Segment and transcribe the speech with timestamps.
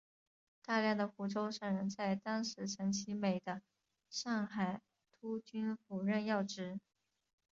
[0.65, 3.61] 大量的湖州商人在当时陈其美的
[4.09, 4.81] 上海
[5.19, 6.79] 督军府任要职。